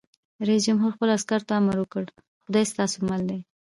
رئیس 0.47 0.63
جمهور 0.67 0.91
خپلو 0.95 1.11
عسکرو 1.17 1.47
ته 1.47 1.53
امر 1.59 1.75
وکړ؛ 1.79 2.03
خدای 2.43 2.65
ستاسو 2.71 2.97
مل 3.09 3.21
دی! 3.29 3.39